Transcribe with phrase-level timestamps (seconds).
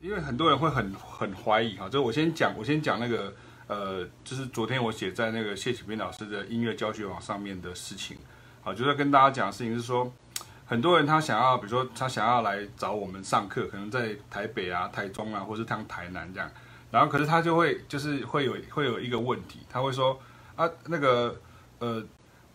[0.00, 3.34] 因为很多人会很很怀疑哈，就我先讲，我先讲那个
[3.66, 8.16] 呃，就是昨天我写在那个谢启斌老师的音乐教学网上面的事情，
[8.62, 10.12] 好，就是跟大家讲的事情是说，
[10.66, 16.50] 很多人他想要，比如说他想要来找我们上课，可能在台北啊、台中啊，或是像台南这样，
[16.90, 20.20] 然后可是他就会就是会有会有一个问题，他会说
[20.54, 21.40] 啊，那个
[21.78, 22.02] 呃，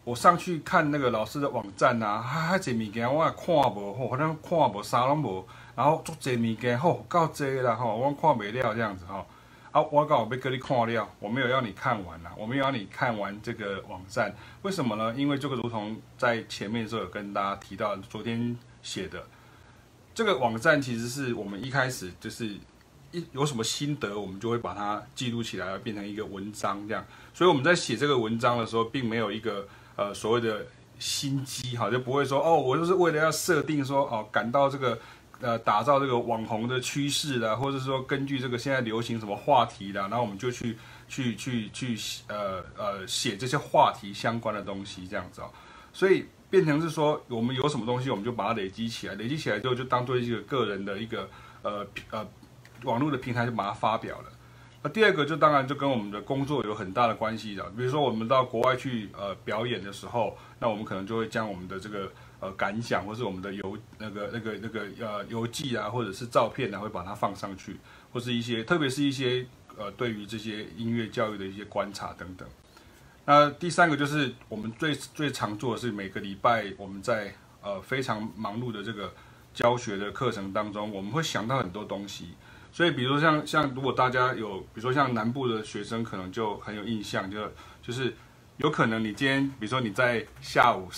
[0.04, 5.46] 我上去看那个老师的网站啊，他这物件我也看无，好像看无啥拢无。
[5.76, 9.26] 然后做这物件吼，够济啦吼，我看不了这样子吼。
[9.72, 15.14] 啊，我刚好被隔离看了，我没有要你看完啦，我没有要你看完这个网站，为什么呢？
[15.16, 19.24] 因为这个如同在前面的时候有跟大家提到，昨天写的
[20.14, 22.54] 这个网站，其实是我们一开始就是
[23.12, 27.06] 一有什么心得，我们就会把它记录起来，变成一个文章这样。
[27.34, 29.66] 所以我们在写这个文章的时候，并没有一个
[30.06, 30.66] 呃所谓的
[30.98, 34.98] 心机哈，就不会说哦，我就是为了要设定说哦，感到这个。
[35.44, 45.50] 呃，打造这个网红的趋势啦，或者说根据这个现在流行什么话题啦，然后我们就去去去去呃呃写这些话题相关的东西这样子哦，
[45.92, 51.28] 所以变成是说我们有什么东西，我们就把它累积起来，累积起来之后就当做一个个人的一个
[51.64, 52.28] 呃呃
[52.84, 54.26] 网络的平台就把它发表了。
[54.84, 62.12] 那第二个就当然就跟我们的工作有很大的关系的，比如说我们到国外去呃表演的时候，那我们可能就会将我们的这个。
[62.42, 67.78] 呃，感想或是我们的游那个那个那个呃游记啊，或者是照片啊，会把它放上去，
[68.12, 69.46] 或是一些特别是一些
[69.78, 72.50] 呃对于这些音乐教育的一些观察等等。
[73.26, 79.14] 那第三个就是我们最最常做的是每个礼拜我们在呃非常忙碌的这个
[79.54, 82.30] 教学的课程当中，我们会想到很多东西。
[82.72, 88.16] 所以比如说像像如果大家有，比如说像南部的学生可能就很有印象，就就是
[88.58, 90.90] 有可能你今天比如说你在下午。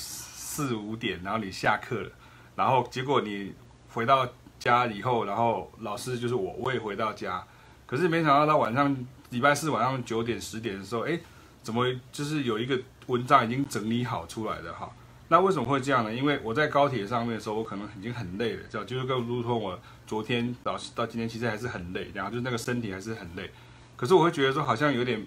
[0.55, 2.11] 四五点，然后你下课了，
[2.55, 3.51] 然后结果你
[3.89, 4.23] 回到
[4.59, 7.43] 家以后，然后老师就是我，我也回到家，
[7.87, 8.95] 可是没想到到晚上
[9.31, 11.19] 礼拜四晚上九点十点的时候，哎，
[11.63, 14.87] 怎么就是有一个文章已经整理好出来的哈？
[15.27, 16.13] 那为什么会这样呢？
[16.13, 23.49] 因为我在高铁上面的时候，我可能已经很累了，就就是跟如同我昨天到到今天其实还是很累，然后就是那个身体还是很累，
[23.95, 25.25] 可是我会觉得说好像有点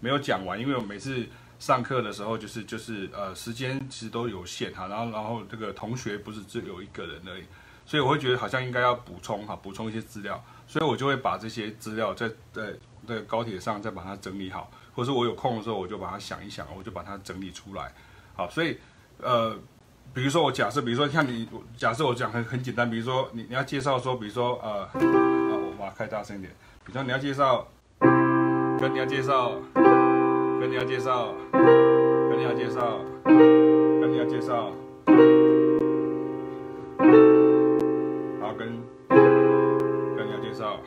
[0.00, 1.26] 没有讲完，因为我每次。
[1.58, 7.42] 上课的时候就是就是呃时间其实都有限哈，然后然后这个同学不是只有一个人而已，
[7.84, 12.72] 所以我会觉得好像应该要补充哈，补充一些资料，所以我就会把这些资料在在
[13.08, 17.92] 在高铁上再把它整理好，或者是我有空的时候我就把它想一想，我就把它整理出来，
[18.36, 18.78] 好，所以
[19.22, 19.56] 呃
[20.14, 26.52] 比如说我假设，比如说像你假设我讲很很简单，比如说你你要介绍说，比如说呃啊我把它开大声一点，
[26.84, 27.66] 比如说你要介绍
[28.80, 29.60] 跟你要介绍。
[30.60, 34.72] 跟你要介绍，跟你要介绍，跟你要介绍，
[38.40, 40.80] 好，跟跟你要介绍，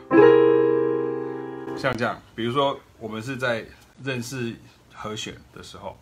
[1.74, 3.64] 像这样，比如说我们是在
[4.04, 4.54] 认识
[4.92, 5.96] 和弦的时候，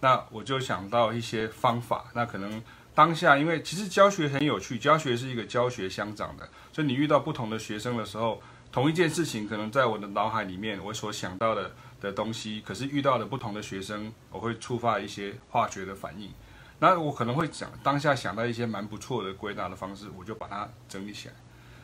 [0.00, 2.06] 那我就想到一些方法。
[2.14, 2.62] 那可能
[2.94, 11.70] 当下，因为其实教学很有趣，教学是一个教学相长的，所以你遇到不同的学生的时候，同一件事情，可能在我的脑海里面，我所想到的。
[12.00, 16.30] 的东西，可是遇到了不同的学生，我会触发一些化学的反应。
[16.78, 21.34] 那我可能会想当下想到一些蛮不错的归纳的方式，我就把它整理起来。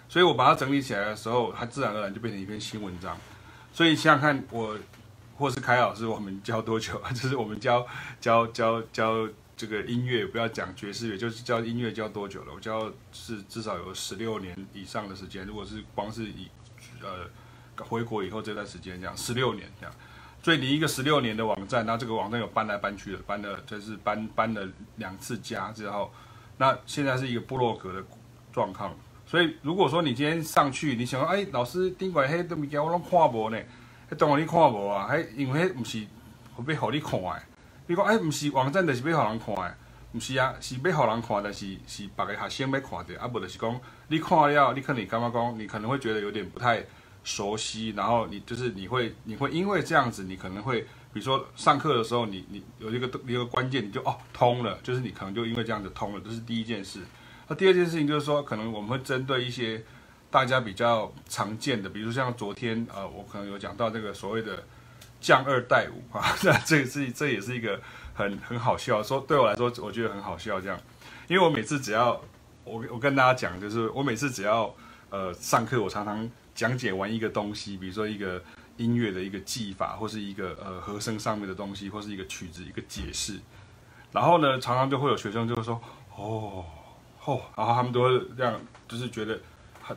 [0.09, 3.19] 所以我把它整理起来的时候，它自然而然就变成一篇新文章。
[3.73, 4.79] 所以想想看，我
[5.37, 7.01] 或是凯老师，我们教多久？
[7.15, 7.87] 就是我们教
[8.21, 12.53] 教教教这个音乐，不要讲爵士乐，就是教音乐教多久了？
[12.55, 15.47] 我教是至少有十六年以上的时间。
[15.47, 16.49] 如果是光是以
[17.01, 17.29] 呃。
[17.77, 19.93] 回国以后这段时间这样十六年这样，
[20.41, 24.65] 所以你一个十六年的网站，那这个网站有搬来搬去的，搬了就是搬搬了
[24.95, 26.13] 两次家之后，
[26.57, 28.01] 那现在是一个部落格的
[28.53, 28.95] 状况。
[29.27, 33.59] 所以如果说你今天上去，你想说，哎，老师丁管黑都物件我拢看无呢，
[34.15, 36.01] 迄当然你看无啊，迄因为迄不是
[36.73, 37.43] 要互你看的。
[37.87, 39.77] 你讲哎，不是网站就是要互人看的，
[40.13, 46.85] 不是啊，是要互人看，但是是别个学生要看的，啊不就是讲你看了，你可能刚刚讲，你可能会觉得有点不太。
[47.27, 57.01] 熟悉，然后你就是你会你会因为这样子，你可能会比如说上课的时候你，你你有一个一个关键，你就哦通了，就是你可能就因为这样子通了，这是第一件事。
[57.49, 59.83] 那第二件事情就是说，可能我们会针对一些
[60.35, 64.61] 大家比较常见的，比如像昨天呃，我可能有讲到这个所谓的
[65.21, 67.81] 降二代五啊， 这这是这也是一个
[68.15, 70.77] 很很好笑，说对我来说我觉得很好笑这样，
[71.29, 72.21] 因为我每次只要
[72.65, 74.75] 我我跟大家讲，就是我每次只要
[75.11, 76.29] 呃上课，我常常。
[76.55, 78.41] 讲解完一个东西，比如说一个
[78.77, 83.41] 音乐的一个技法，或是一个呃和声上面的东西，或是一个曲子一个解释，
[84.13, 85.83] 然后呢，常常就会有学生就会说，
[86.17, 86.65] 哦，
[87.25, 88.55] 哦，然后他们都会这样，
[88.87, 89.37] 就是觉得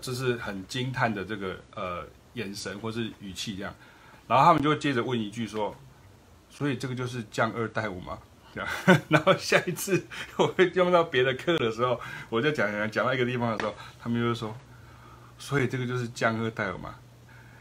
[0.02, 3.74] 就是很惊叹的这个呃眼神或是语气这样，
[4.28, 5.76] 然后他们就会接着问一句说，
[6.50, 8.18] 所以这个就是降二代五吗？
[8.54, 8.70] 这样，
[9.10, 10.04] 然后下一次
[10.38, 12.00] 我会用到别的课的时候，
[12.30, 14.56] 我就讲讲讲到一个地方的时候，他们就会说，
[15.38, 16.96] 所以这个就是降二代五吗？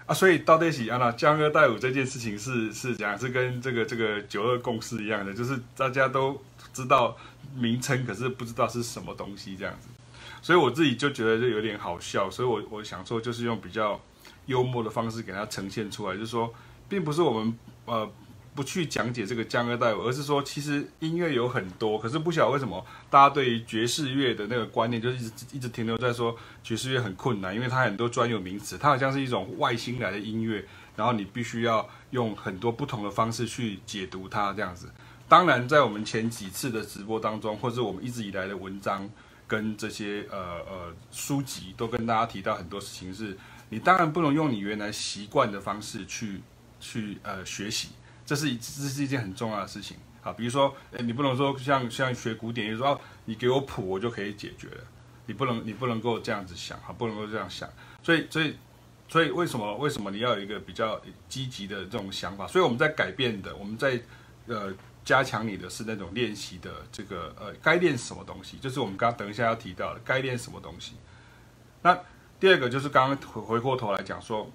[0.06, 6.40] 啊，所以到底是啊，那降二代五这件事情是是讲是跟这个这个九二共识一样的，就是大家都
[6.72, 7.16] 知道
[7.54, 9.88] 名称，可是不知道是什么东西这样子。
[10.46, 14.00] 所以我自己就觉得就有点好笑，所以我我想说就是用比较
[14.44, 16.54] 幽默的方式给它呈现出来，就是说，
[16.88, 18.08] 并不是我们呃
[18.54, 30.64] 不去讲解这个江二代，而是说其实音乐有很多，可是不晓得为什么大家对于爵士乐的那个观念就一直一直停留在说爵士乐很困难，因为它很多专有名词，它好像是一种外星来的音乐，
[30.94, 34.92] 然后你必须要用很多不同的方式去解读它这样子。
[35.26, 39.10] 当然，在我们前几次的直播当中，或者我们一直以来的文章。
[39.46, 40.38] 跟这些呃
[40.68, 43.36] 呃书籍都跟大家提到很多事情是，
[43.68, 46.40] 你当然不能用你原来习惯的方式去
[46.80, 47.90] 去呃学习，
[48.24, 50.32] 这是一这是一件很重要的事情啊。
[50.32, 54.84] 比如说，诶，你不能说像像学古典，就是说，哦，你给我谱我就可以解决了，
[55.26, 57.68] 你不能你不能够这样子想哈，不能够这样想。
[58.02, 58.56] 所以所以
[59.08, 62.46] 所以为什么为什么你要有一个比较积极的这种想法？
[62.46, 64.00] 所以我们在改变的，我们在
[64.46, 64.74] 呃。
[65.06, 70.96] 加强你的是那种练习的这个呃，该练什么东西，就是我们刚等一下要提到的该练什么东西。
[71.80, 71.96] 那
[72.40, 74.50] 第二个就是刚刚回回过头来讲说，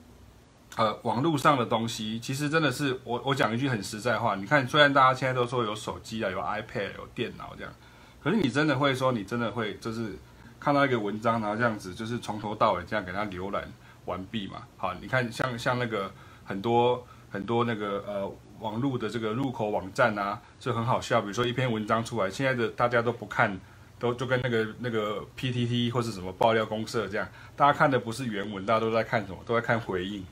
[0.75, 7.73] 呃，网络上的东西其实真的是我我讲一句很实在话，你看虽然大家现在都说有手机啊，有 iPad，有电脑这样，
[8.21, 10.17] 可是你真的会说你真的会就是
[10.59, 13.71] 看到一个文章，然后这样子就是从头到尾这样给它浏览
[14.03, 14.63] 完毕嘛？
[14.75, 16.11] 好，你看像像那个
[16.43, 18.29] 很多很多那个呃。
[18.61, 21.19] 网络的这个入口网站啊，就很好笑。
[21.19, 23.59] 比如说一篇文章出来，现在的大家都不看，
[23.99, 29.39] 都就跟那个那个 PTT 或是什么爆料公社这样，大家看的不是原文，大家都在看什么？
[29.45, 30.23] 都在看回应。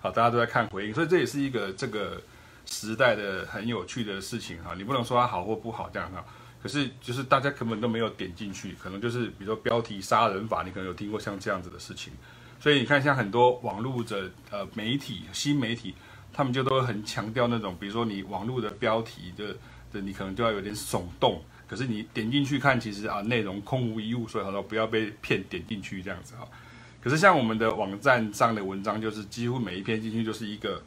[0.00, 2.22] 好，大家都在看回应，所以这也是一个这个
[2.66, 4.74] 时代的很有趣的事情哈。
[4.76, 6.24] 你不能说它好或不好这样哈，
[6.62, 12.12] 可是就是大家根本都没有点进去，可能就是比如说标题杀人法，你可能有听过像这样子的事情。
[12.60, 15.94] 所以你看，像很多网络的呃媒体、新媒体。
[16.38, 19.56] 他们就都很强调那种，比如说你网络的标题的
[19.92, 26.46] 的，你可能就要有点耸动，可是你点进去看，其实啊内容空无一物，所以他说不要被骗点进去这样子哈。
[27.02, 30.80] 可是像我们的网站上的文章，就是几乎每一篇进去就是一个，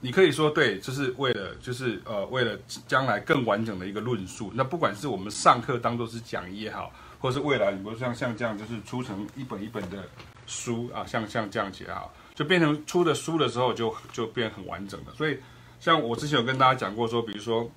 [0.00, 2.56] 你可以说对，就是为了就是呃为了
[2.86, 4.52] 将来更完整的一个论述。
[4.54, 10.04] 那不管是我们上课当做是讲义也好，或是未来你比如像像这样就是出成一本一本的
[10.46, 12.14] 书啊，像像这样子也好。
[12.34, 15.12] 就变成出的书的时候就，就变很完整的。
[15.12, 15.38] 所以，
[15.78, 17.70] 像我之前有跟大家讲过，说，比如说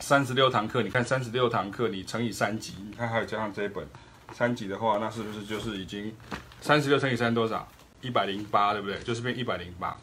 [0.00, 3.86] 三十六堂课，你看三十六堂课，你乘以三集，你看还有加上这一本
[4.32, 6.14] 三集的话，那是不是就是已经
[6.60, 7.68] 三十六乘以三多少？
[8.00, 8.98] 一百零八，对不对？
[9.00, 9.96] 就是变一百零八。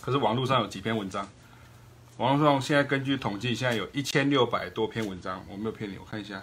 [0.00, 1.28] 可是网络上有几篇文章？
[2.16, 6.42] 网络上现在根据统计，现在有一千六百多篇文章，我没有骗你，我看一下。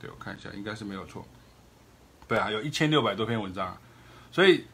[0.00, 1.26] 对，我看一下，应该是没有错。
[2.28, 3.76] 对啊，有一千六百多篇文章，
[4.30, 4.64] 所以。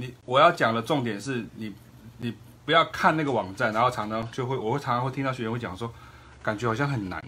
[0.00, 1.72] 你我要讲的重点是你，
[2.16, 5.92] 你不要看那个网站，然后常常就会，我会常常会听到学员会讲说，
[6.42, 7.22] 感觉好像很难，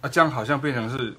[0.00, 1.14] 啊，这样好像变成是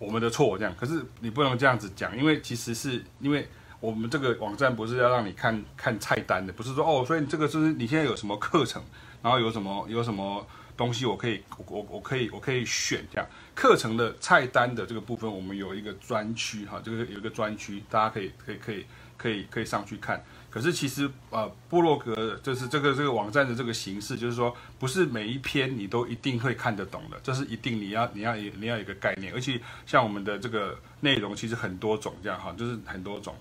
[0.00, 0.74] 我们的错这样。
[0.76, 8.82] 可是你不能这样子讲，因为其实是因为我们这个网站不是要让你看看菜单的，不是说哦，所以这个就是你现在有什么课程，
[9.22, 10.44] 然后有什么有什么
[10.76, 13.26] 东西我可以我我我可以我可以选这样。
[13.54, 18.86] 课程的菜单的这个部分，我们有一个专区哈，这个有一个专区，大家可以可以可以。
[19.16, 33.34] 可以可以上去看，可是其实呃，部落格就是这个这个网站的这个形式，就是说不是每一篇你都一定会看得懂的，这是一定你要你要你要有一个概念，而且像我们的这个内容其实很多种这样哈，就是很多种，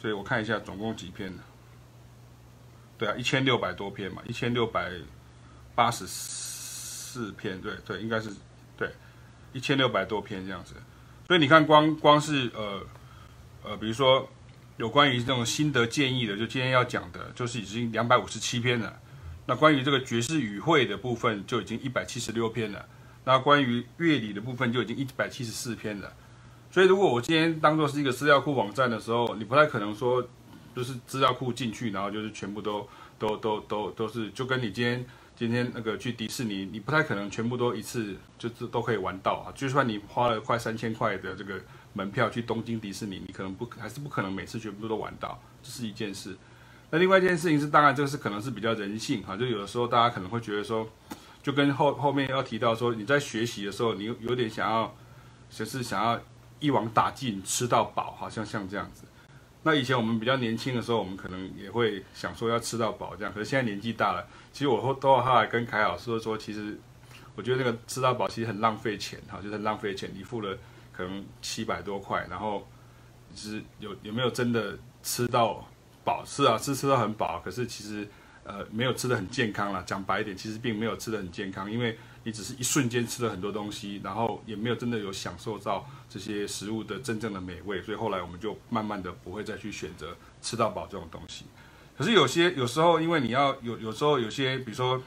[0.00, 1.42] 所以我看一下总共几篇呢？
[2.96, 4.92] 对啊，一千六百多篇嘛，一千六百
[5.74, 6.45] 八十四
[7.16, 8.30] 四篇，对对，应该是
[8.76, 8.90] 对，
[9.52, 10.74] 一千六百多篇这样子，
[11.26, 12.82] 所以你看光光是呃
[13.64, 14.28] 呃，比如说。
[14.78, 18.94] 有关于这种心得建议的，就今天要讲的，就是已经两百五十七篇了。
[19.46, 22.84] 那关于这个爵士语汇的部分，就已经一百七十六篇了。
[23.24, 26.12] 那关于乐理的部分，就已经一百七十四篇了。
[26.70, 30.22] 所以，如果我今天当做是一个资料库网站的时候，你不太可能说，
[30.74, 32.86] 就是资料库进去，然后就是全部都
[33.18, 35.02] 都都都都是，就跟你今天
[35.36, 39.52] 今天那个去迪士尼，你不太可能全部都一次就是都可以玩到啊。
[39.54, 41.60] 就算你花了快三千块的这个。
[41.96, 46.36] 门票去东京迪士尼，你可能不还是不可能每次全部都玩到，这是一件事。
[46.90, 50.86] 那另外一件事情是，当然这个是可能是比较人性哈，就有的时候大家可能会觉得说，
[51.42, 54.94] 就跟后后面要提到说，你在学习的时候，你有点想要，
[55.48, 56.20] 就是想要
[56.60, 59.04] 一网打尽，吃到饱，好像像这样子。
[59.66, 66.78] 那以前我们比较年轻的时候，我们可能也会想说要吃到饱这样，可是现在年纪大了，其实我后都后来跟凯老师说，其实
[67.34, 70.56] 我觉得那个吃到饱其实很浪费钱哈，就是很浪费钱，你付了
[70.92, 72.64] 可能七百多块，然后
[73.34, 75.66] 是有有没有真的吃到
[76.04, 76.22] 饱？
[76.24, 78.08] 是啊，是吃到很饱，可是其实
[78.44, 79.82] 呃没有吃得很健康啦。
[79.84, 81.98] 讲白一点，其实并没有吃得很健康，因为。
[82.26, 90.08] 你只是一瞬间吃了很多东西，然后也没有真的有享受到这些食物的真正的美味，所以后来我们就慢慢的不会再去选择
[90.42, 91.44] 吃到饱这种东西。
[91.96, 95.00] 可是有些有时候，因为你要有有时候有些，比如说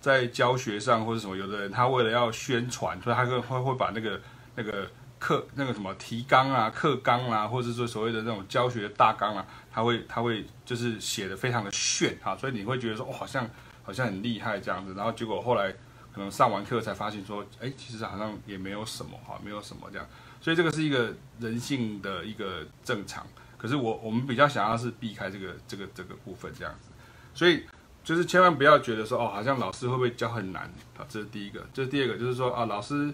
[0.00, 4.20] 在教学上或者什么，有的人他为了要宣传，所以他会会会把那个
[4.54, 13.50] 那个课那个什么提纲啊、课纲啊，或者说所谓的那种教学的大纲啊，他会他会就是写的非常的炫哈，所以你会觉得说哦，好像
[13.82, 15.74] 好像很厉害这样子，然后结果后来。
[16.12, 20.06] 可能上完课才发现说，哎，其实好像也没有什么哈，没有什么这样，
[20.40, 23.26] 所以这个是一个人性的一个正常。
[23.56, 26.90] 可是我我们比较想要是避开这个这个这个部分这样子，
[27.34, 27.64] 所以
[28.02, 30.62] 就是千万不要觉得说哦，好像老师会不会教很难
[30.96, 31.06] 啊？
[31.08, 33.12] 这是第一个，这是第二个，就是说啊，老师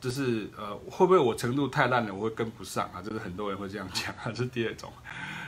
[0.00, 3.02] 就是呃，会不会我程度太烂了，我会跟不上啊？
[3.04, 4.92] 这是很多人会这样讲啊，这是第二种。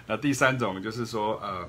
[0.07, 1.69] 那第三种就是说呃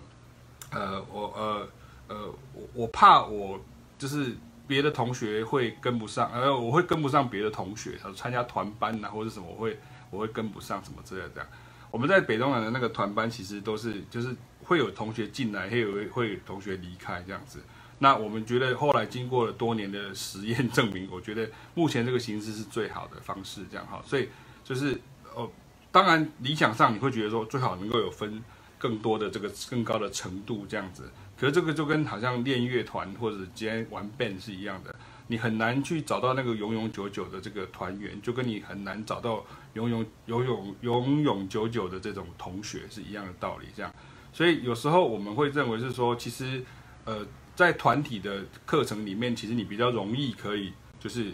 [0.71, 1.67] 呃，我呃
[2.07, 3.59] 呃我我怕我
[3.97, 4.35] 就是。
[4.67, 11.49] 别的同学会跟不上，呃，我会跟不上别的同学，他说参加团班呐、啊，或者什么，我会我会跟不上什么之类的这样。
[11.89, 17.59] 我们在北中南的那个团班，其实都是就是会有同学进来，会有会有同学离开这样子。
[17.99, 24.01] 那我们觉得后来经过了多年的实验证明，我觉得目前这个形式是最好的方式，这样哈。
[24.05, 24.29] 所以
[24.63, 24.99] 就是
[25.35, 25.51] 哦，
[25.91, 28.41] 当然理想上你会觉得说最好能够有分
[28.77, 31.11] 更多的这个更高的程度这样子。
[31.41, 34.95] 可是这个就跟好像练乐团或者今天玩 band 是一样的，
[35.25, 39.43] 你很难去找到那个永永久久的这个团员，就跟你很难找到
[39.73, 43.65] 永永永永永永久久的这种同学是一样的道理。
[43.75, 43.91] 这样，
[44.31, 46.63] 所以有时候我们会认为是说，其实
[47.05, 51.31] 呃，在团体的课程里面，其实你比较容易可以就是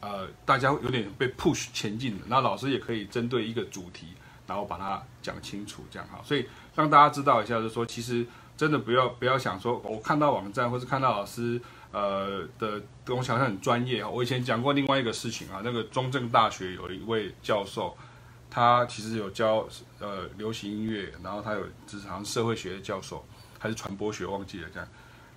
[0.00, 4.06] 呃，大家有点被 push 前进的，那老师也可以针对一个主题，
[4.46, 6.22] 然后把它讲清楚，这样哈。
[6.24, 8.26] 所以让大家知道一下，就是说其实。
[8.56, 11.60] 真的不要不要想说，我看到网站或是看到老师
[11.92, 14.08] 呃的东西好像很专业啊。
[14.08, 17.94] 我以前讲过另外一个事情啊，那个中正大学有一位教授，
[18.50, 19.68] 他其实有教
[20.00, 23.22] 呃流行音乐，然后他有职场社会学的教授
[23.58, 24.88] 还是传播学忘记了这样，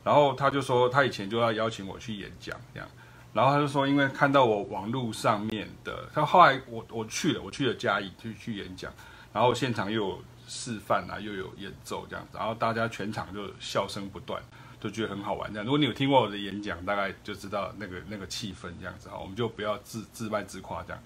[0.04, 2.88] 然后他就说他以前就要邀请我去演讲这样，
[3.34, 8.90] 然后他就说因为看到我网络上面的，他后来我我去了，我去了嘉义就去演讲，
[9.34, 10.24] 然后现场又有。
[10.50, 14.42] 示范啊，又有演奏这样子，然后大家全场就笑声不断，
[14.82, 15.66] 就觉得很好玩这样。
[15.66, 19.18] 如果你有听过我的演讲，大概就知道那个那个气氛这样子哈。
[19.18, 21.00] 我们就不要自自卖自夸这样。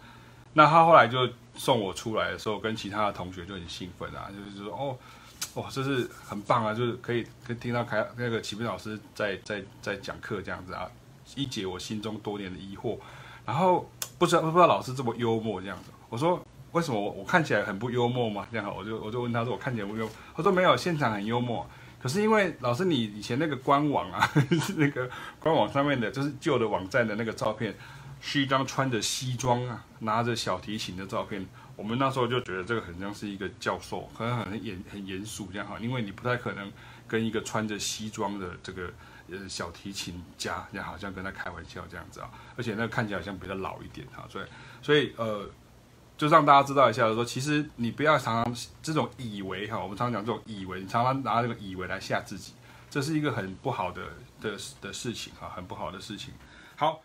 [0.54, 4.98] 那他后来就送我出来的时候，跟其他的同学就很兴奋啊，就是说哦，
[5.56, 10.90] 哇，这是很棒啊，就是可以可以听到凯那个启斌老师在在在讲课这样子啊，
[11.36, 12.98] 一解我心中多年的疑惑。
[13.46, 16.42] 然后不知道不知道老师这么幽默这样子，我说。
[16.74, 18.46] 为什么我我看起来很不幽默嘛？
[18.52, 20.14] 这样好，我就我就问他说，我看起来不幽默？
[20.36, 21.66] 他说没有，现场很幽默。
[22.02, 24.30] 可是因为老师你以前那个官网啊，
[24.76, 27.74] 那个官网上面的就是旧的网站的那个照片，
[28.20, 31.46] 是一张穿着西装啊，拿着小提琴的照片。
[31.76, 36.72] 我们那时候就觉得这个很像是一个教授，可能很严很严肃这样哈，因为你不太可能
[37.08, 38.92] 跟一个穿着西装的这个
[39.32, 44.46] 呃小提琴家，这样好像跟他开玩笑这样子啊，而且那个看起来好像比较老一点哈，所以
[44.82, 45.48] 所以呃。
[46.18, 52.54] 就让大家知道一下，就说其实你不要常常这种以为哈，我们常常讲这种以为，你常常拿这个以为来吓自己，
[52.90, 54.02] 这是一个很不好的
[54.42, 56.34] 的的事情哈，很不好的事情。
[56.76, 57.02] 好。